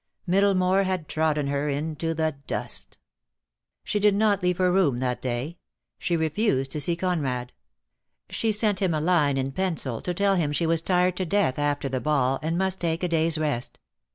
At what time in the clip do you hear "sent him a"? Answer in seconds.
8.51-8.99